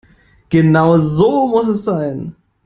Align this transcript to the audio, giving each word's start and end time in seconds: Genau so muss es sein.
Genau 0.49 0.97
so 0.97 1.45
muss 1.47 1.67
es 1.67 1.83
sein. 1.83 2.35